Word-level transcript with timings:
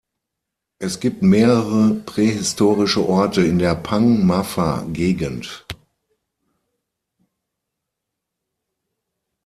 Es 0.79 0.99
gibt 0.99 1.21
mehrere 1.21 1.93
prähistorische 1.93 3.07
Orte 3.07 3.43
in 3.45 3.59
der 3.59 3.75
Pang-Mapha-Gegend. 3.75 5.67